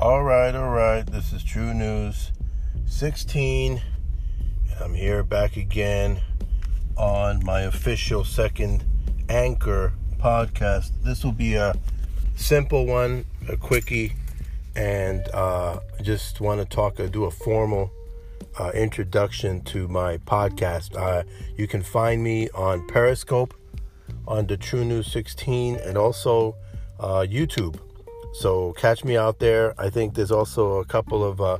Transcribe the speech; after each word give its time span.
All 0.00 0.22
right, 0.22 0.54
all 0.54 0.70
right. 0.70 1.04
This 1.04 1.30
is 1.34 1.44
True 1.44 1.74
News 1.74 2.32
16. 2.86 3.82
I'm 4.80 4.94
here 4.94 5.22
back 5.22 5.58
again 5.58 6.22
on 6.96 7.44
my 7.44 7.60
official 7.60 8.24
second 8.24 8.82
Anchor 9.28 9.92
podcast. 10.16 10.92
This 11.02 11.22
will 11.22 11.32
be 11.32 11.52
a 11.52 11.74
simple 12.34 12.86
one, 12.86 13.26
a 13.46 13.58
quickie, 13.58 14.14
and 14.74 15.28
uh, 15.34 15.80
just 16.00 16.40
want 16.40 16.62
to 16.62 16.64
talk, 16.64 16.98
uh, 16.98 17.04
do 17.04 17.26
a 17.26 17.30
formal 17.30 17.92
uh, 18.58 18.70
introduction 18.70 19.60
to 19.64 19.86
my 19.86 20.16
podcast. 20.16 20.96
Uh, 20.96 21.24
you 21.58 21.68
can 21.68 21.82
find 21.82 22.24
me 22.24 22.48
on 22.54 22.86
Periscope, 22.86 23.52
on 24.26 24.46
the 24.46 24.56
True 24.56 24.86
News 24.86 25.12
16, 25.12 25.76
and 25.76 25.98
also 25.98 26.56
uh, 26.98 27.26
YouTube. 27.28 27.78
So 28.32 28.72
catch 28.74 29.04
me 29.04 29.16
out 29.16 29.38
there. 29.38 29.74
I 29.78 29.90
think 29.90 30.14
there's 30.14 30.30
also 30.30 30.78
a 30.78 30.84
couple 30.84 31.24
of 31.24 31.40
uh, 31.40 31.58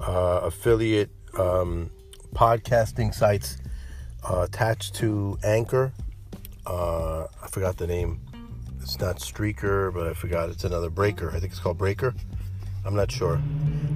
uh, 0.00 0.40
affiliate 0.44 1.10
um, 1.38 1.90
podcasting 2.34 3.14
sites 3.14 3.58
uh, 4.28 4.42
attached 4.42 4.94
to 4.96 5.38
Anchor. 5.42 5.92
Uh, 6.66 7.26
I 7.42 7.48
forgot 7.48 7.76
the 7.76 7.86
name. 7.86 8.20
It's 8.80 8.98
not 8.98 9.16
Streaker, 9.16 9.92
but 9.92 10.06
I 10.06 10.14
forgot. 10.14 10.48
It's 10.48 10.64
another 10.64 10.90
Breaker. 10.90 11.30
I 11.30 11.40
think 11.40 11.52
it's 11.52 11.60
called 11.60 11.78
Breaker. 11.78 12.14
I'm 12.84 12.94
not 12.96 13.10
sure, 13.12 13.40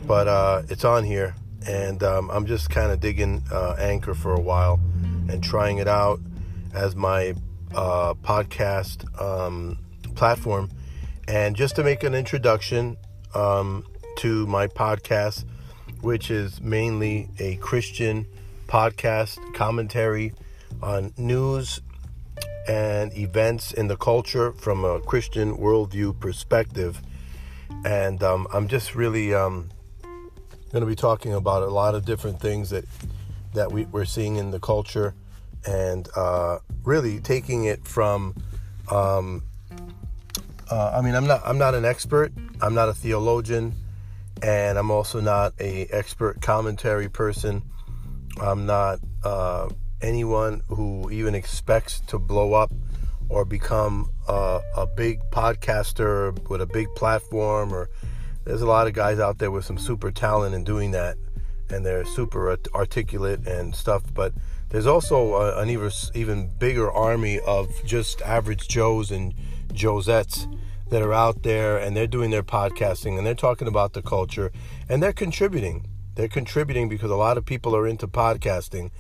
but 0.07 0.29
uh, 0.29 0.63
it's 0.69 0.85
on 0.85 1.03
here, 1.03 1.35
and 1.67 2.03
um, 2.05 2.31
I'm 2.31 2.47
just 2.47 2.71
kind 2.71 2.93
of 2.93 3.01
digging 3.01 3.43
uh, 3.51 3.75
Anchor 3.79 4.15
for 4.15 4.33
a 4.33 4.41
while 4.41 4.79
and 5.29 5.43
trying 5.43 5.79
it 5.79 5.89
out 5.89 6.21
as 6.73 6.95
my 6.95 7.35
podcast 7.73 9.21
um, 9.21 9.79
platform 10.15 10.71
and 11.29 11.57
just 11.57 11.77
to 11.77 11.85
make 11.85 12.03
an 12.03 12.15
introduction 12.15 12.97
um, 13.35 13.85
to 14.19 14.47
my 14.47 14.67
podcast, 14.67 15.45
which 16.01 16.31
is 16.31 16.61
mainly 16.61 17.29
a 17.39 17.57
Christian 17.57 18.27
podcast 18.67 19.39
commentary 19.55 20.33
on 20.83 21.13
news 21.17 21.81
and 22.69 23.17
events 23.17 23.73
in 23.73 23.87
the 23.87 23.97
culture 23.97 24.53
from 24.53 24.85
a 24.85 25.01
Christian 25.01 25.57
worldview 25.57 26.19
perspective. 26.19 27.01
And 27.85 28.23
um, 28.23 28.47
I'm 28.53 28.69
just 28.69 28.95
really 28.95 29.35
um, 29.35 29.71
going 30.73 30.81
to 30.81 30.87
be 30.87 30.97
talking 30.97 31.33
about 31.33 31.63
a 31.63 31.71
lot 31.71 31.95
of 31.95 32.05
different 32.05 32.41
things 32.41 32.71
that 32.71 32.85
that 33.55 33.73
we, 33.73 33.87
are 33.95 34.05
seeing 34.05 34.37
in 34.37 34.51
the 34.51 34.61
culture, 34.61 35.15
and 35.65 36.09
uh, 36.15 36.59
really 36.85 37.21
taking 37.21 37.65
it 37.65 37.87
from 37.87 38.35
um, 38.91 39.43
uh, 40.71 40.93
I 40.95 41.01
mean, 41.01 41.15
I'm 41.15 41.27
not 41.27 41.43
I'm 41.45 41.59
not 41.59 41.75
an 41.75 41.85
expert. 41.85 42.33
I'm 42.61 42.75
not 42.75 42.89
a 42.89 42.95
theologian, 42.95 43.75
and 44.43 44.79
I'm 44.79 44.91
also 44.91 45.21
not 45.21 45.55
a 45.61 45.87
expert 45.87 46.41
commentary 46.41 47.09
person. 47.09 47.63
I'm 48.41 48.67
not 48.67 48.99
uh, 49.25 49.69
anyone 50.03 50.63
who 50.69 51.11
even 51.11 51.35
expects 51.35 52.01
to 52.09 52.19
blow 52.19 52.55
up 52.55 52.73
or 53.29 53.45
become 53.45 54.11
uh, 54.29 54.61
a 54.77 54.87
big 54.87 55.21
podcaster 55.31 56.37
with 56.49 56.61
a 56.61 56.67
big 56.67 56.89
platform. 56.97 57.73
Or 57.73 57.89
there's 58.45 58.63
a 58.63 58.67
lot 58.67 58.87
of 58.87 58.93
guys 58.93 59.19
out 59.19 59.39
there 59.39 59.51
with 59.51 59.65
some 59.65 59.79
super 59.79 60.11
talent 60.11 60.55
in 60.55 60.65
doing 60.65 60.91
that, 60.93 61.17
and 61.71 61.87
they're 61.87 62.05
super 62.05 62.57
articulate 62.75 63.47
and 63.47 63.75
stuff. 63.75 64.03
But 64.13 64.33
there's 64.71 64.87
also 64.87 65.35
a, 65.35 65.63
an 65.63 65.71
even 65.71 65.91
even 66.15 66.51
bigger 66.59 66.91
army 66.91 67.39
of 67.41 67.69
just 67.85 68.21
average 68.23 68.67
Joes 68.67 69.13
and 69.13 69.33
Josettes 69.69 70.53
that 70.91 71.03
are 71.03 71.13
out 71.13 71.43
there 71.43 71.77
and 71.79 71.97
they're 71.97 72.07
doing 72.07 72.31
their 72.31 72.43
podcasting 72.43 73.19
and 73.19 73.27
they're 73.27 73.35
talking 73.35 73.69
about 73.69 73.93
the 73.93 74.03
culture 74.03 74.53
and 74.89 75.03
they're 75.03 75.13
contributing. 75.13 75.87
They're 76.15 76.29
contributing 76.29 76.89
because 76.89 77.11
a 77.11 77.17
lot 77.17 77.37
of 77.37 77.45
people 77.45 77.77
are 77.77 77.87
into 77.87 78.09
podcasting. 78.09 78.91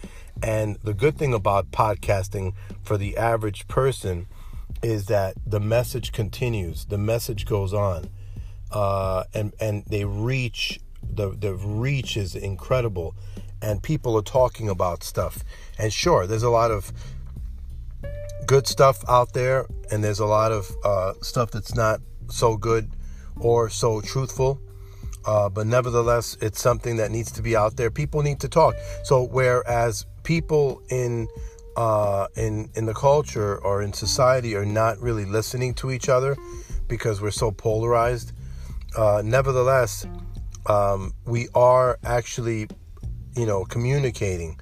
And 0.43 0.77
the 0.82 0.93
good 0.93 1.16
thing 1.16 1.32
about 1.32 1.71
podcasting 1.71 2.53
for 2.82 2.99
the 2.99 3.16
average 3.16 3.66
person 3.69 4.27
is 4.82 5.06
that 5.06 5.34
the 5.47 5.60
message 5.60 6.12
continues, 6.12 6.84
the 6.87 6.98
message 6.98 7.47
goes 7.47 7.72
on, 7.72 8.10
uh, 8.71 9.25
and 9.33 9.54
and 9.60 9.84
they 9.87 10.04
reach 10.04 10.81
the 11.03 11.31
the 11.31 11.54
reach 11.54 12.16
is 12.16 12.34
incredible, 12.34 13.15
and 13.62 13.83
people 13.83 14.16
are 14.16 14.22
talking 14.22 14.69
about 14.69 15.03
stuff. 15.03 15.43
And 15.78 15.93
sure, 15.93 16.27
there's 16.27 16.43
a 16.43 16.50
lot 16.50 16.71
of 16.71 16.93
good 18.47 18.67
stuff 18.67 19.05
out 19.09 19.33
there, 19.33 19.67
and 19.91 20.03
there's 20.03 20.21
a 20.21 20.27
lot 20.27 20.53
of 20.53 20.71
uh, 20.84 21.12
stuff 21.21 21.51
that's 21.51 21.75
not 21.75 22.01
so 22.29 22.57
good 22.57 22.91
or 23.41 23.69
so 23.69 24.01
truthful. 24.01 24.61
Uh, 25.25 25.49
but 25.49 25.67
nevertheless, 25.67 26.37
it's 26.41 26.61
something 26.61 26.97
that 26.97 27.11
needs 27.11 27.33
to 27.33 27.43
be 27.43 27.57
out 27.57 27.77
there. 27.77 27.91
People 27.91 28.23
need 28.23 28.39
to 28.41 28.49
talk. 28.49 28.77
So 29.03 29.25
whereas 29.25 30.07
people 30.23 30.81
in 30.89 31.29
uh, 31.77 32.29
in 32.37 32.71
in 32.75 32.87
the 32.87 32.95
culture 32.95 33.59
or 33.59 33.83
in 33.83 33.93
society 33.93 34.55
are 34.55 34.65
not 34.65 34.99
really 35.01 35.25
listening 35.25 35.75
to 35.75 35.91
each 35.91 36.09
other 36.09 36.37
because 36.89 37.21
we're 37.21 37.33
so 37.33 37.51
polarized. 37.51 38.33
Uh, 38.97 39.21
nevertheless, 39.25 40.07
um, 40.67 41.13
we 41.27 41.49
are 41.55 41.99
actually, 42.05 42.69
you 43.34 43.47
know, 43.47 43.65
communicating 43.65 44.59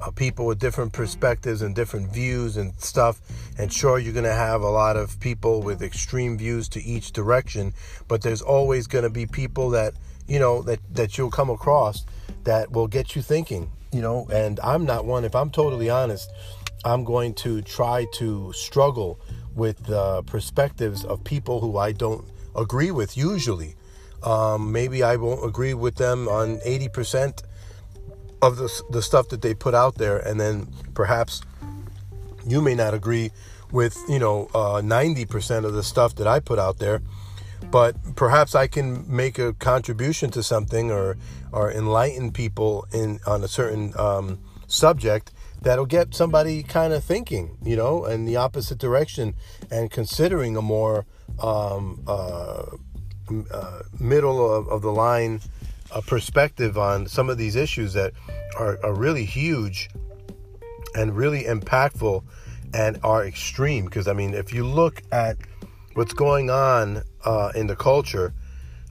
uh, 0.00 0.10
people 0.10 0.46
with 0.46 0.58
different 0.58 0.92
perspectives 0.92 1.62
and 1.62 1.74
different 1.74 2.12
views 2.12 2.56
and 2.56 2.72
stuff. 2.80 3.20
And 3.58 3.72
sure, 3.72 3.98
you're 3.98 4.12
going 4.12 4.24
to 4.24 4.32
have 4.32 4.62
a 4.62 4.70
lot 4.70 4.96
of 4.96 5.18
people 5.20 5.62
with 5.62 5.82
extreme 5.82 6.38
views 6.38 6.68
to 6.70 6.82
each 6.82 7.12
direction, 7.12 7.74
but 8.06 8.22
there's 8.22 8.42
always 8.42 8.86
going 8.86 9.04
to 9.04 9.10
be 9.10 9.26
people 9.26 9.70
that, 9.70 9.94
you 10.26 10.38
know, 10.38 10.62
that, 10.62 10.80
that 10.94 11.18
you'll 11.18 11.30
come 11.30 11.50
across 11.50 12.04
that 12.44 12.70
will 12.70 12.86
get 12.86 13.16
you 13.16 13.22
thinking, 13.22 13.70
you 13.92 14.00
know. 14.00 14.28
And 14.32 14.60
I'm 14.60 14.84
not 14.84 15.04
one, 15.04 15.24
if 15.24 15.34
I'm 15.34 15.50
totally 15.50 15.90
honest, 15.90 16.30
I'm 16.84 17.04
going 17.04 17.34
to 17.34 17.62
try 17.62 18.06
to 18.14 18.52
struggle 18.52 19.18
with 19.54 19.84
the 19.86 20.22
perspectives 20.22 21.04
of 21.04 21.24
people 21.24 21.60
who 21.60 21.76
I 21.76 21.92
don't 21.92 22.24
agree 22.54 22.90
with 22.90 23.16
usually. 23.16 23.74
Um, 24.22 24.72
maybe 24.72 25.02
I 25.02 25.16
won't 25.16 25.44
agree 25.44 25.74
with 25.74 25.96
them 25.96 26.28
on 26.28 26.58
80% 26.58 27.42
of 28.42 28.56
the, 28.56 28.82
the 28.90 29.02
stuff 29.02 29.28
that 29.28 29.42
they 29.42 29.54
put 29.54 29.74
out 29.74 29.96
there 29.96 30.18
and 30.18 30.40
then 30.40 30.68
perhaps 30.94 31.42
you 32.46 32.60
may 32.62 32.74
not 32.74 32.94
agree 32.94 33.30
with 33.72 33.96
you 34.08 34.18
know 34.18 34.48
uh, 34.54 34.80
90% 34.80 35.64
of 35.64 35.72
the 35.72 35.82
stuff 35.82 36.14
that 36.16 36.26
i 36.26 36.40
put 36.40 36.58
out 36.58 36.78
there 36.78 37.02
but 37.70 37.96
perhaps 38.16 38.54
i 38.54 38.66
can 38.66 39.04
make 39.14 39.38
a 39.38 39.52
contribution 39.54 40.30
to 40.30 40.42
something 40.42 40.90
or 40.90 41.16
or 41.52 41.72
enlighten 41.72 42.30
people 42.32 42.86
in 42.92 43.18
on 43.26 43.42
a 43.42 43.48
certain 43.48 43.92
um, 43.98 44.38
subject 44.66 45.32
that'll 45.60 45.86
get 45.86 46.14
somebody 46.14 46.62
kind 46.62 46.92
of 46.92 47.02
thinking 47.02 47.56
you 47.62 47.76
know 47.76 48.04
in 48.04 48.24
the 48.24 48.36
opposite 48.36 48.78
direction 48.78 49.34
and 49.70 49.90
considering 49.90 50.56
a 50.56 50.62
more 50.62 51.04
um, 51.42 52.02
uh, 52.06 52.62
uh, 53.50 53.82
middle 53.98 54.54
of, 54.54 54.68
of 54.68 54.82
the 54.82 54.92
line 54.92 55.40
a 55.90 56.02
perspective 56.02 56.76
on 56.76 57.06
some 57.06 57.30
of 57.30 57.38
these 57.38 57.56
issues 57.56 57.92
that 57.94 58.12
are, 58.58 58.78
are 58.84 58.94
really 58.94 59.24
huge 59.24 59.88
and 60.94 61.16
really 61.16 61.44
impactful 61.44 62.22
and 62.74 62.98
are 63.02 63.24
extreme. 63.24 63.84
Because, 63.84 64.08
I 64.08 64.12
mean, 64.12 64.34
if 64.34 64.52
you 64.52 64.66
look 64.66 65.02
at 65.12 65.36
what's 65.94 66.12
going 66.12 66.50
on 66.50 67.02
uh, 67.24 67.52
in 67.54 67.66
the 67.66 67.76
culture, 67.76 68.34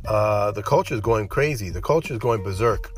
uh, 0.06 0.52
the 0.52 0.63
culture 0.63 0.96
is 0.96 1.02
going 1.02 1.28
crazy. 1.28 1.69
The 1.69 1.81
culture 1.81 2.13
is 2.13 2.19
going 2.19 2.44
berserk. 2.44 2.91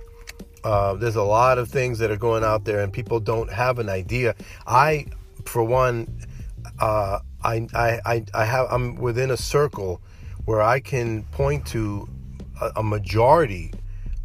Uh, 0.64 0.94
there's 0.96 1.16
a 1.16 1.24
lot 1.24 1.58
of 1.58 1.70
things 1.70 2.00
that 2.00 2.12
are 2.12 2.18
going 2.18 2.44
out 2.44 2.66
there, 2.66 2.82
and 2.82 2.92
people 2.92 3.20
don't 3.20 3.52
have 3.52 3.80
an 3.80 3.90
idea. 3.90 4.36
I, 4.68 5.06
for 5.46 5.64
one, 5.64 6.08
uh, 6.80 7.20
I, 7.44 7.68
I, 7.74 8.26
I 8.34 8.46
have 8.46 8.68
I'm 8.70 8.96
within 8.96 9.32
a 9.32 9.38
circle 9.38 10.02
where 10.46 10.62
I 10.62 10.80
can 10.80 11.24
point 11.32 11.66
to 11.68 12.10
a, 12.62 12.72
a 12.78 12.84
majority 12.84 13.72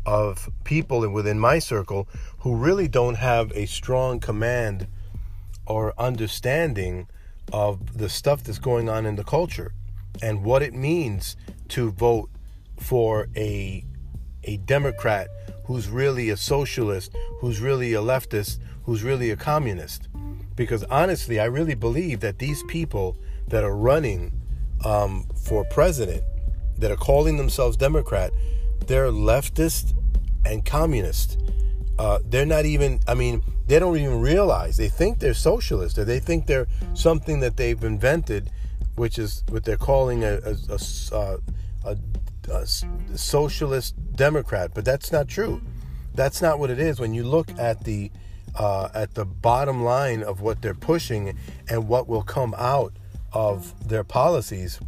of 0.07 0.51
people 0.65 1.09
within 1.11 1.39
my 1.39 1.59
circle 1.59 2.09
who 2.39 2.57
really 2.57 2.89
don't 2.89 3.17
have 3.17 3.51
a 3.53 3.67
strong 3.67 4.21
command 4.21 4.87
or 5.67 5.95
understanding 5.99 7.09
of 7.53 7.99
the 7.99 8.09
stuff 8.09 8.43
that's 8.43 8.59
going 8.59 8.89
on 8.89 9.07
in 9.07 9.17
the 9.17 9.25
culture 9.25 9.73
and 10.23 10.45
what 10.45 10.63
it 10.63 10.75
means 10.75 11.37
to 11.69 11.91
vote 11.91 12.31
for 12.79 13.29
a 13.37 13.85
a 14.45 14.57
democrat 14.59 15.29
who's 15.65 15.89
really 15.89 16.29
a 16.31 16.37
socialist 16.37 17.15
who's 17.41 17.61
really 17.61 17.95
a 17.95 18.01
leftist 18.01 18.59
who's 18.85 19.03
really 19.03 19.31
a 19.31 19.37
communist. 19.37 20.09
Because 20.57 20.85
honestly 20.85 21.41
i 21.41 21.45
really 21.45 21.75
believe 21.75 22.21
that 22.21 22.39
these 22.39 22.63
people 22.65 23.17
that 23.49 23.65
are 23.65 23.77
running 23.77 24.33
um, 24.85 25.27
for 25.35 25.65
president 25.65 26.23
that 26.79 26.91
are 26.91 26.97
calling 26.97 27.37
themselves 27.37 27.77
democrat 27.77 28.33
they're 28.87 29.11
leftist 29.11 29.95
and 30.45 30.65
communist. 30.65 31.39
Uh, 31.99 32.19
they're 32.25 32.47
not 32.47 32.65
even, 32.65 33.01
I 33.07 33.15
mean, 33.15 33.43
they 33.67 33.79
don't 33.79 33.97
even 33.97 34.21
realize. 34.21 34.77
They 34.77 34.89
think 34.89 35.21
they're 35.21 35.35
socialist 35.35 35.99
or 35.99 36.05
they 36.05 36.21
think 36.21 36.47
they're 36.47 36.67
something 36.95 37.41
that 37.41 37.57
they've 37.57 37.83
invented, 37.83 38.51
which 38.97 39.19
is 39.19 39.45
what 39.49 39.65
they're 39.65 39.77
calling 39.77 40.25
a, 40.25 40.41
a, 40.45 40.57
a, 40.71 41.17
uh, 41.17 41.37
a 41.85 41.97
uh, 42.51 42.65
socialist 43.15 43.95
Democrat, 44.17 44.73
but 44.75 44.85
that's 44.85 45.11
not 45.11 45.29
true. 45.29 45.63
That's 46.15 46.43
not 46.43 46.59
what 46.59 46.71
it 46.71 46.79
is. 46.79 47.01
When 47.01 47.15
you 47.15 47.25
look 47.25 47.51
at 47.59 47.85
the 47.85 48.11
uh, 48.55 48.89
at 48.95 49.15
the 49.15 49.25
bottom 49.25 49.83
line 49.83 50.23
of 50.23 50.41
what 50.41 50.63
they're 50.63 50.75
pushing 50.75 51.37
and 51.69 51.89
what 51.89 52.07
will 52.07 52.23
come 52.23 52.55
out 52.57 52.93
of 53.33 53.89
their 53.89 54.05
policies, 54.05 54.79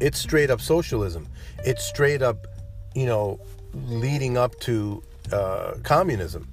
it's 0.00 0.18
straight 0.18 0.50
up 0.50 0.60
socialism. 0.60 1.28
It's 1.64 1.84
straight 1.84 2.22
up, 2.22 2.46
you 2.94 3.06
know, 3.06 3.40
leading 3.86 4.36
up 4.36 4.58
to 4.60 5.02
uh, 5.32 5.74
communism, 5.82 6.48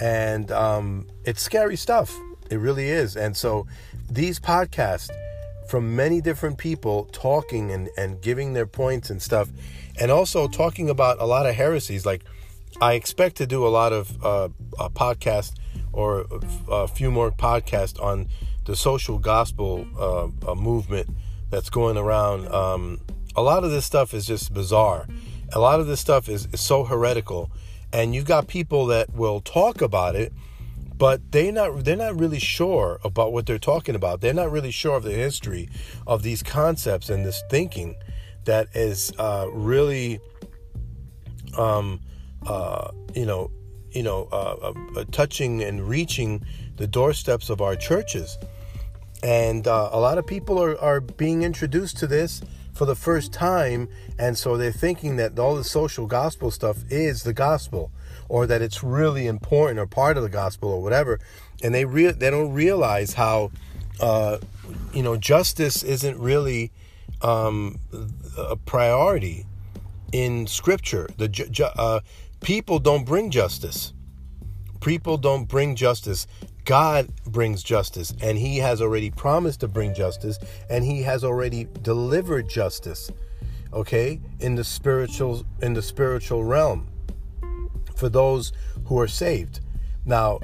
and 0.00 0.50
um, 0.52 1.06
it's 1.24 1.42
scary 1.42 1.76
stuff. 1.76 2.14
It 2.50 2.56
really 2.56 2.88
is. 2.88 3.16
And 3.16 3.36
so 3.36 3.66
these 4.10 4.40
podcasts 4.40 5.10
from 5.68 5.94
many 5.94 6.20
different 6.20 6.56
people 6.56 7.04
talking 7.12 7.70
and, 7.70 7.90
and 7.98 8.22
giving 8.22 8.54
their 8.54 8.66
points 8.66 9.10
and 9.10 9.20
stuff, 9.20 9.50
and 10.00 10.10
also 10.10 10.48
talking 10.48 10.88
about 10.88 11.20
a 11.20 11.26
lot 11.26 11.46
of 11.46 11.54
heresies. 11.54 12.06
Like, 12.06 12.24
I 12.80 12.94
expect 12.94 13.36
to 13.36 13.46
do 13.46 13.66
a 13.66 13.68
lot 13.68 13.92
of 13.92 14.24
uh, 14.24 14.48
a 14.78 14.88
podcast 14.88 15.54
or 15.92 16.26
a 16.70 16.88
few 16.88 17.10
more 17.10 17.30
podcasts 17.30 18.02
on 18.02 18.28
the 18.64 18.76
social 18.76 19.18
gospel 19.18 19.86
uh, 19.98 20.54
movement 20.54 21.08
that's 21.50 21.70
going 21.70 21.96
around. 21.96 22.48
Um, 22.48 23.00
a 23.36 23.42
lot 23.42 23.64
of 23.64 23.70
this 23.70 23.84
stuff 23.84 24.14
is 24.14 24.26
just 24.26 24.52
bizarre. 24.52 25.06
A 25.52 25.60
lot 25.60 25.80
of 25.80 25.86
this 25.86 26.00
stuff 26.00 26.28
is, 26.28 26.46
is 26.52 26.60
so 26.60 26.84
heretical, 26.84 27.50
and 27.92 28.14
you've 28.14 28.26
got 28.26 28.48
people 28.48 28.86
that 28.86 29.12
will 29.14 29.40
talk 29.40 29.80
about 29.80 30.14
it 30.14 30.32
but 30.98 31.30
they 31.30 31.50
not 31.52 31.84
they're 31.84 31.96
not 31.96 32.18
really 32.18 32.40
sure 32.40 32.98
about 33.04 33.32
what 33.32 33.46
they're 33.46 33.58
talking 33.58 33.94
about. 33.94 34.20
They're 34.20 34.34
not 34.34 34.50
really 34.50 34.72
sure 34.72 34.96
of 34.96 35.04
the 35.04 35.12
history 35.12 35.68
of 36.06 36.22
these 36.22 36.42
concepts 36.42 37.08
and 37.08 37.24
this 37.24 37.42
thinking 37.48 37.94
that 38.44 38.68
is 38.74 39.12
uh, 39.18 39.46
really, 39.52 40.18
um, 41.56 42.00
uh, 42.46 42.90
you 43.14 43.26
know, 43.26 43.50
you 43.92 44.02
know, 44.02 44.28
uh, 44.32 44.72
uh 44.96 45.04
touching 45.12 45.62
and 45.62 45.88
reaching 45.88 46.44
the 46.76 46.86
doorsteps 46.86 47.48
of 47.48 47.60
our 47.60 47.76
churches. 47.76 48.36
And 49.22 49.66
uh, 49.66 49.90
a 49.92 50.00
lot 50.00 50.18
of 50.18 50.26
people 50.26 50.62
are, 50.62 50.78
are 50.80 51.00
being 51.00 51.42
introduced 51.42 51.96
to 51.98 52.06
this 52.06 52.40
for 52.78 52.86
the 52.86 52.94
first 52.94 53.32
time, 53.32 53.88
and 54.20 54.38
so 54.38 54.56
they're 54.56 54.70
thinking 54.70 55.16
that 55.16 55.36
all 55.36 55.56
the 55.56 55.64
social 55.64 56.06
gospel 56.06 56.52
stuff 56.52 56.84
is 56.88 57.24
the 57.24 57.32
gospel 57.32 57.90
or 58.28 58.46
that 58.46 58.62
it's 58.62 58.84
really 58.84 59.26
important 59.26 59.80
or 59.80 59.86
part 59.86 60.16
of 60.16 60.22
the 60.22 60.28
gospel 60.28 60.70
or 60.70 60.80
whatever, 60.80 61.18
and 61.60 61.74
they 61.74 61.84
re- 61.84 62.12
they 62.12 62.30
don't 62.30 62.52
realize 62.52 63.14
how 63.14 63.50
uh, 64.00 64.38
you 64.94 65.02
know 65.02 65.16
justice 65.16 65.82
isn't 65.82 66.16
really 66.20 66.70
um, 67.20 67.80
a 68.38 68.54
priority 68.54 69.44
in 70.12 70.46
Scripture. 70.46 71.08
The 71.16 71.26
ju- 71.26 71.48
ju- 71.48 71.64
uh, 71.64 72.00
people 72.40 72.78
don't 72.78 73.04
bring 73.04 73.32
justice. 73.32 73.92
People 74.80 75.18
don't 75.18 75.48
bring 75.48 75.74
justice. 75.74 76.28
God 76.68 77.08
brings 77.24 77.62
justice, 77.62 78.12
and 78.20 78.36
He 78.36 78.58
has 78.58 78.82
already 78.82 79.10
promised 79.10 79.60
to 79.60 79.68
bring 79.68 79.94
justice, 79.94 80.38
and 80.68 80.84
He 80.84 81.00
has 81.00 81.24
already 81.24 81.66
delivered 81.80 82.46
justice. 82.46 83.10
Okay, 83.72 84.20
in 84.40 84.54
the 84.54 84.64
spiritual 84.64 85.46
in 85.62 85.72
the 85.72 85.80
spiritual 85.80 86.44
realm 86.44 86.86
for 87.96 88.10
those 88.10 88.52
who 88.84 88.98
are 88.98 89.08
saved. 89.08 89.60
Now, 90.04 90.40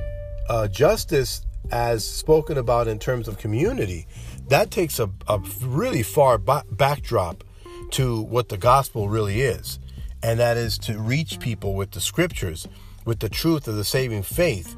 uh, 0.48 0.66
justice, 0.68 1.44
as 1.70 2.06
spoken 2.06 2.56
about 2.56 2.88
in 2.88 2.98
terms 2.98 3.28
of 3.28 3.36
community, 3.36 4.06
that 4.48 4.70
takes 4.70 4.98
a, 4.98 5.10
a 5.28 5.38
really 5.60 6.02
far 6.02 6.38
ba- 6.38 6.64
backdrop 6.70 7.44
to 7.90 8.22
what 8.22 8.48
the 8.48 8.56
gospel 8.56 9.10
really 9.10 9.42
is, 9.42 9.78
and 10.22 10.40
that 10.40 10.56
is 10.56 10.78
to 10.78 10.98
reach 10.98 11.38
people 11.38 11.74
with 11.74 11.90
the 11.90 12.00
scriptures, 12.00 12.66
with 13.04 13.20
the 13.20 13.28
truth 13.28 13.68
of 13.68 13.76
the 13.76 13.84
saving 13.84 14.22
faith. 14.22 14.74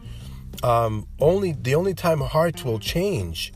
Um, 0.63 1.07
only 1.21 1.53
the 1.53 1.75
only 1.75 1.95
time 1.95 2.21
hearts 2.21 2.65
will 2.65 2.79
change, 2.79 3.53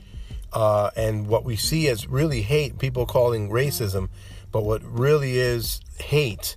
uh, 0.52 0.90
and 0.96 1.26
what 1.26 1.44
we 1.44 1.56
see 1.56 1.88
as 1.88 2.06
really 2.06 2.42
hate, 2.42 2.78
people 2.78 3.06
calling 3.06 3.50
racism, 3.50 4.08
but 4.52 4.64
what 4.64 4.82
really 4.84 5.38
is 5.38 5.80
hate 5.98 6.56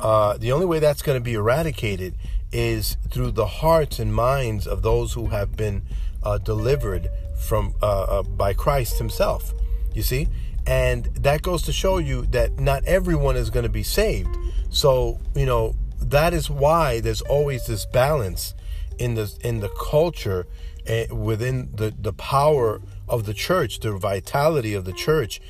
uh, 0.00 0.36
the 0.36 0.52
only 0.52 0.66
way 0.66 0.78
that's 0.78 1.02
going 1.02 1.16
to 1.16 1.24
be 1.24 1.34
eradicated 1.34 2.14
is 2.52 2.96
through 3.10 3.30
the 3.30 3.46
hearts 3.46 3.98
and 3.98 4.14
minds 4.14 4.66
of 4.66 4.82
those 4.82 5.12
who 5.12 5.26
have 5.28 5.56
been 5.56 5.82
uh, 6.22 6.38
delivered 6.38 7.08
from 7.36 7.74
uh, 7.82 8.02
uh, 8.02 8.22
by 8.22 8.52
Christ 8.52 8.98
Himself. 8.98 9.52
You 9.94 10.02
see, 10.02 10.28
and 10.66 11.06
that 11.16 11.42
goes 11.42 11.62
to 11.62 11.72
show 11.72 11.98
you 11.98 12.26
that 12.26 12.58
not 12.58 12.84
everyone 12.84 13.36
is 13.36 13.50
going 13.50 13.62
to 13.64 13.70
be 13.70 13.82
saved. 13.82 14.36
So 14.70 15.20
you 15.34 15.46
know 15.46 15.74
that 16.00 16.34
is 16.34 16.50
why 16.50 17.00
there's 17.00 17.22
always 17.22 17.66
this 17.66 17.86
balance 17.86 18.54
in 18.98 19.14
the 19.14 19.34
in 19.42 19.60
the 19.60 19.68
culture 19.68 20.46
uh, 20.88 21.14
within 21.14 21.70
the 21.74 21.94
the 21.98 22.12
power 22.12 22.80
of 23.08 23.26
the 23.26 23.34
church, 23.34 23.80
the 23.80 23.92
vitality 23.92 24.74
of 24.74 24.84
the 24.84 24.92
church, 24.92 25.40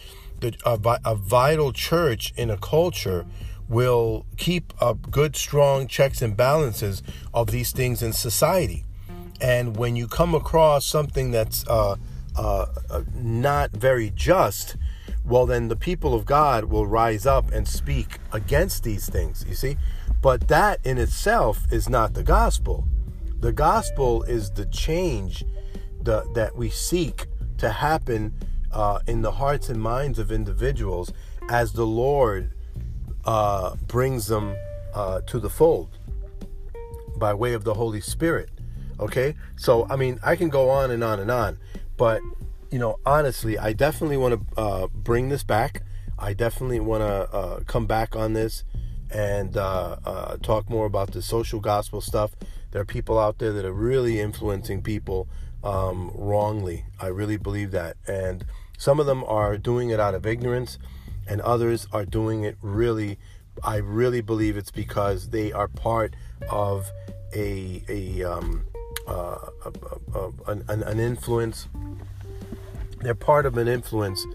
the 0.41 0.55
a, 0.65 0.79
a 1.05 1.15
vital 1.15 1.73
church 1.73 2.33
in 2.37 2.51
a 2.51 2.57
culture 2.57 3.27
will 3.69 4.27
keep 4.37 4.73
up 4.81 5.11
good, 5.11 5.37
strong 5.37 5.87
checks 5.87 6.21
and 6.21 6.37
balances 6.37 7.03
of 7.33 7.51
these 7.51 7.73
things 7.73 8.03
in 8.03 8.13
society. 8.13 8.85
And 9.41 9.77
when 9.77 9.97
you 9.97 10.07
come 10.07 10.35
across 10.35 10.87
something 10.87 11.31
that's 11.31 11.67
uh, 11.67 11.97
uh, 12.37 12.67
uh, 12.91 13.03
not 13.15 13.71
very 13.71 14.11
just, 14.11 14.77
well, 15.25 15.47
then 15.47 15.69
the 15.69 15.77
people 15.77 16.15
of 16.15 16.25
God 16.25 16.65
will 16.65 16.87
rise 16.87 17.27
up 17.27 17.51
and 17.53 17.67
speak 17.67 18.19
against 18.33 18.85
these 18.85 19.09
things, 19.09 19.45
you 19.49 19.55
see? 19.55 19.77
But 20.21 20.49
that 20.49 20.81
in 20.85 20.99
itself 20.99 21.67
is 21.73 21.89
not 21.89 22.15
the 22.15 22.23
gospel. 22.23 22.87
The 23.45 23.53
gospel 23.53 24.23
is 24.23 24.51
the 24.53 24.65
change 24.65 25.45
the, 26.01 26.27
that 26.33 26.57
we 26.57 26.71
seek 26.71 27.27
to 27.59 27.69
happen 27.69 28.33
uh, 28.73 29.01
in 29.07 29.21
the 29.21 29.33
hearts 29.33 29.69
and 29.69 29.79
minds 29.79 30.19
of 30.19 30.33
individuals 30.33 31.13
as 31.51 31.75
the 31.75 31.85
Lord 31.85 32.55
uh, 33.27 33.77
brings 33.87 34.29
them 34.29 34.57
uh, 34.95 35.21
to 35.27 35.39
the 35.39 35.51
fold 35.51 35.99
by 37.19 37.35
way 37.35 37.53
of 37.53 37.65
the 37.65 37.75
Holy 37.75 38.01
Spirit. 38.01 38.49
Okay, 38.99 39.35
so 39.57 39.87
I 39.91 39.97
mean, 39.97 40.19
I 40.25 40.37
can 40.37 40.49
go 40.49 40.71
on 40.71 40.91
and 40.91 41.05
on 41.05 41.21
and 41.21 41.31
on, 41.31 41.59
but 41.99 42.23
you 42.71 42.79
know, 42.79 42.99
honestly, 43.05 43.59
I 43.59 43.75
definitely 43.75 44.17
want 44.17 44.41
to 44.41 44.59
uh, 44.59 44.87
bring 44.87 45.29
this 45.29 45.45
back. 45.45 45.83
I 46.19 46.33
definitely 46.33 46.81
want 46.81 47.03
to 47.03 47.37
uh, 47.37 47.61
come 47.67 47.85
back 47.85 48.17
on 48.17 48.33
this 48.33 48.65
and 49.11 49.55
uh, 49.59 50.39
talk 50.41 50.71
more 50.71 50.87
about 50.87 51.11
the 51.11 51.21
social 51.21 51.61
gospel 51.61 52.01
stuff. 52.01 52.31
There 52.75 52.83
are 52.83 52.85
people 52.85 53.21
out 53.21 53.39
there 53.39 53.53
that 53.53 53.65
are 53.65 53.73
really 53.73 54.19
influencing 54.19 54.83
people 54.83 55.29
um, 55.63 56.11
wrongly. 56.13 56.87
I 57.01 57.07
really 57.07 57.37
believe 57.37 57.71
that, 57.71 57.97
and 58.05 58.45
some 58.79 58.99
of 58.99 59.07
them 59.07 59.23
are 59.29 59.57
doing 59.57 59.91
it 59.91 60.01
out 60.01 60.13
of 60.13 60.27
ignorance 60.27 60.81
and 61.29 61.41
others 61.41 61.87
are 61.93 62.05
doing 62.05 62.43
it 62.43 62.57
really 62.61 63.17
I 63.63 63.77
really 63.77 64.21
believe 64.21 64.57
it's 64.57 64.73
because 64.73 65.29
they 65.29 65.53
are 65.53 65.69
part 65.69 66.17
of 66.51 66.91
a 67.33 67.85
a, 67.89 68.25
um, 68.25 68.65
uh, 69.07 69.39
a, 69.65 69.73
a, 70.19 70.33
an, 70.49 70.83
an 70.83 70.99
influence. 70.99 71.69
They're 72.99 73.15
part 73.15 73.47
of 73.47 73.57
an 73.57 73.69
influence 73.69 74.27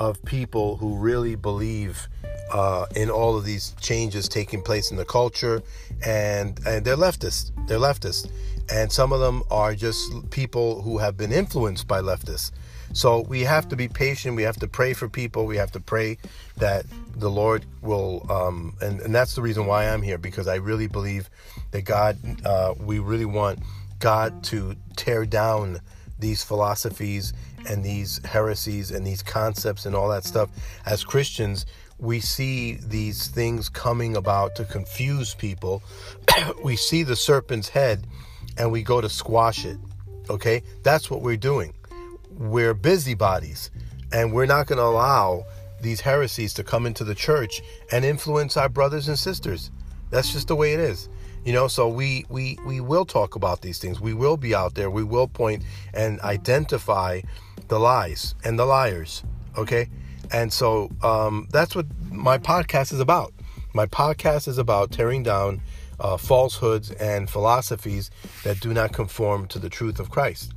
of 0.00 0.20
people 0.24 0.78
who 0.78 0.96
really 0.96 1.36
believe 1.36 2.08
uh, 2.52 2.86
in 2.96 3.10
all 3.10 3.36
of 3.36 3.44
these 3.44 3.74
changes 3.80 4.28
taking 4.28 4.62
place 4.62 4.90
in 4.90 4.96
the 4.96 5.04
culture, 5.04 5.62
and 6.04 6.58
and 6.66 6.84
they're 6.84 6.96
leftists. 6.96 7.52
They're 7.68 7.78
leftists, 7.78 8.28
and 8.72 8.90
some 8.90 9.12
of 9.12 9.20
them 9.20 9.44
are 9.50 9.74
just 9.74 10.30
people 10.30 10.82
who 10.82 10.98
have 10.98 11.16
been 11.16 11.32
influenced 11.32 11.86
by 11.86 12.00
leftists. 12.00 12.50
So 12.92 13.20
we 13.20 13.42
have 13.42 13.68
to 13.68 13.76
be 13.76 13.86
patient. 13.86 14.34
We 14.34 14.42
have 14.42 14.56
to 14.56 14.66
pray 14.66 14.94
for 14.94 15.08
people. 15.08 15.46
We 15.46 15.58
have 15.58 15.70
to 15.72 15.80
pray 15.80 16.18
that 16.56 16.86
the 17.14 17.30
Lord 17.30 17.64
will, 17.82 18.26
um, 18.28 18.74
and, 18.80 19.00
and 19.00 19.14
that's 19.14 19.36
the 19.36 19.42
reason 19.42 19.66
why 19.66 19.88
I'm 19.88 20.02
here 20.02 20.18
because 20.18 20.48
I 20.48 20.56
really 20.56 20.88
believe 20.88 21.30
that 21.70 21.82
God, 21.82 22.18
uh, 22.44 22.74
we 22.80 22.98
really 22.98 23.26
want 23.26 23.60
God 24.00 24.42
to 24.44 24.74
tear 24.96 25.24
down 25.24 25.78
these 26.20 26.42
philosophies 26.44 27.32
and 27.68 27.84
these 27.84 28.24
heresies 28.24 28.90
and 28.90 29.06
these 29.06 29.22
concepts 29.22 29.86
and 29.86 29.94
all 29.94 30.08
that 30.08 30.24
stuff. 30.24 30.50
As 30.86 31.04
Christians, 31.04 31.66
we 31.98 32.20
see 32.20 32.74
these 32.74 33.28
things 33.28 33.68
coming 33.68 34.16
about 34.16 34.54
to 34.56 34.64
confuse 34.64 35.34
people. 35.34 35.82
we 36.64 36.76
see 36.76 37.02
the 37.02 37.16
serpent's 37.16 37.68
head 37.68 38.06
and 38.56 38.72
we 38.72 38.82
go 38.82 39.00
to 39.00 39.08
squash 39.08 39.64
it. 39.64 39.78
Okay? 40.28 40.62
That's 40.82 41.10
what 41.10 41.22
we're 41.22 41.36
doing 41.36 41.74
we're 42.40 42.74
busybodies 42.74 43.70
and 44.12 44.32
we're 44.32 44.46
not 44.46 44.66
going 44.66 44.78
to 44.78 44.84
allow 44.84 45.44
these 45.82 46.00
heresies 46.00 46.54
to 46.54 46.64
come 46.64 46.86
into 46.86 47.04
the 47.04 47.14
church 47.14 47.62
and 47.92 48.04
influence 48.04 48.56
our 48.56 48.68
brothers 48.68 49.08
and 49.08 49.18
sisters. 49.18 49.70
That's 50.10 50.32
just 50.32 50.48
the 50.48 50.56
way 50.56 50.72
it 50.72 50.80
is. 50.80 51.08
You 51.44 51.52
know, 51.54 51.68
so 51.68 51.88
we 51.88 52.26
we 52.28 52.58
we 52.66 52.80
will 52.80 53.06
talk 53.06 53.34
about 53.34 53.62
these 53.62 53.78
things. 53.78 54.00
We 54.00 54.12
will 54.12 54.36
be 54.36 54.54
out 54.54 54.74
there. 54.74 54.90
We 54.90 55.04
will 55.04 55.26
point 55.26 55.64
and 55.94 56.20
identify 56.20 57.22
the 57.68 57.78
lies 57.78 58.34
and 58.44 58.58
the 58.58 58.66
liars, 58.66 59.22
okay? 59.56 59.88
And 60.32 60.52
so 60.52 60.90
um, 61.02 61.48
that's 61.50 61.74
what 61.74 61.86
my 62.10 62.38
podcast 62.38 62.92
is 62.92 63.00
about. 63.00 63.32
My 63.72 63.86
podcast 63.86 64.48
is 64.48 64.58
about 64.58 64.90
tearing 64.90 65.22
down 65.22 65.62
uh, 65.98 66.16
falsehoods 66.16 66.90
and 66.92 67.28
philosophies 67.28 68.10
that 68.44 68.60
do 68.60 68.72
not 68.72 68.92
conform 68.92 69.46
to 69.48 69.58
the 69.58 69.68
truth 69.68 70.00
of 70.00 70.10
Christ. 70.10 70.52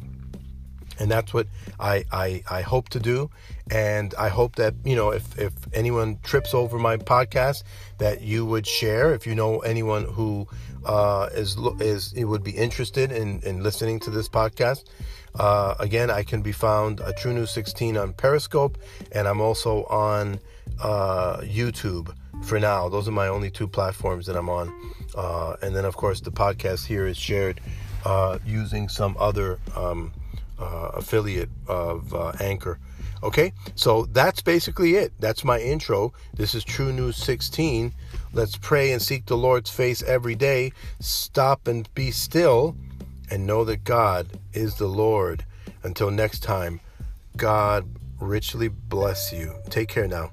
And 0.99 1.09
that's 1.09 1.33
what 1.33 1.47
I, 1.79 2.05
I, 2.11 2.43
I 2.49 2.61
hope 2.61 2.89
to 2.89 2.99
do. 2.99 3.29
And 3.71 4.13
I 4.15 4.29
hope 4.29 4.55
that, 4.57 4.75
you 4.83 4.95
know, 4.95 5.09
if, 5.09 5.37
if 5.39 5.53
anyone 5.73 6.19
trips 6.23 6.53
over 6.53 6.77
my 6.77 6.97
podcast, 6.97 7.63
that 7.97 8.21
you 8.21 8.45
would 8.45 8.67
share. 8.67 9.13
If 9.13 9.25
you 9.25 9.33
know 9.33 9.59
anyone 9.59 10.05
who 10.05 10.47
uh, 10.85 11.29
is 11.33 11.57
is 11.79 12.13
would 12.15 12.43
be 12.43 12.51
interested 12.51 13.11
in, 13.11 13.39
in 13.41 13.63
listening 13.63 13.99
to 14.01 14.09
this 14.09 14.29
podcast, 14.29 14.85
uh, 15.35 15.75
again, 15.79 16.11
I 16.11 16.23
can 16.23 16.41
be 16.41 16.51
found 16.51 17.01
at 17.01 17.17
True 17.17 17.33
News 17.33 17.51
16 17.51 17.97
on 17.97 18.13
Periscope, 18.13 18.77
and 19.11 19.27
I'm 19.27 19.41
also 19.41 19.83
on 19.85 20.39
uh, 20.79 21.37
YouTube 21.37 22.13
for 22.43 22.59
now. 22.59 22.87
Those 22.87 23.07
are 23.07 23.11
my 23.11 23.27
only 23.27 23.49
two 23.49 23.67
platforms 23.67 24.27
that 24.27 24.35
I'm 24.35 24.49
on. 24.49 24.71
Uh, 25.15 25.55
and 25.61 25.75
then, 25.75 25.85
of 25.85 25.95
course, 25.95 26.21
the 26.21 26.31
podcast 26.31 26.85
here 26.85 27.07
is 27.07 27.17
shared 27.17 27.61
uh, 28.05 28.37
using 28.45 28.89
some 28.89 29.15
other 29.19 29.59
um, 29.75 30.11
uh, 30.59 30.91
affiliate 30.93 31.49
of 31.67 32.13
Anchor. 32.39 32.79
Okay, 33.23 33.53
so 33.75 34.05
that's 34.11 34.41
basically 34.41 34.95
it. 34.95 35.13
That's 35.17 35.45
my 35.45 35.57
intro. 35.57 36.11
This 36.33 36.53
is 36.53 36.65
True 36.65 36.91
News 36.91 37.15
16. 37.15 37.93
Let's 38.33 38.57
pray 38.57 38.91
and 38.91 39.01
seek 39.01 39.25
the 39.25 39.37
Lord's 39.37 39.69
face 39.69 40.03
every 40.03 40.35
day. 40.35 40.73
Stop 40.99 41.69
and 41.69 41.87
be 41.95 42.11
still 42.11 42.75
and 43.31 43.47
know 43.47 43.63
that 43.63 43.85
God 43.85 44.27
is 44.51 44.75
the 44.75 44.87
Lord. 44.87 45.45
Until 45.83 46.11
next 46.11 46.43
time, 46.43 46.81
God 47.37 47.87
richly 48.19 48.67
bless 48.67 49.31
you. 49.31 49.55
Take 49.69 49.87
care 49.87 50.07
now. 50.07 50.31